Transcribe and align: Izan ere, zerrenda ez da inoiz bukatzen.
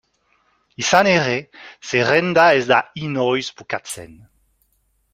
Izan 0.83 1.09
ere, 1.11 1.35
zerrenda 1.91 2.49
ez 2.63 2.65
da 2.73 2.83
inoiz 3.05 3.47
bukatzen. 3.61 4.21